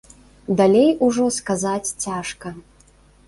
[0.59, 2.55] Далей ужо сказаць цяжка.